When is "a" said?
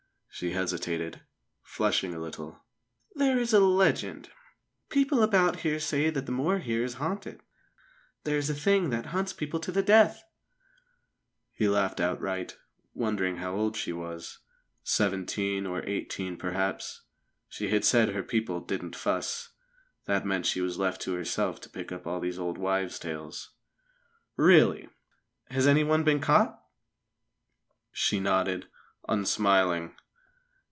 2.15-2.19, 3.53-3.59, 8.49-8.55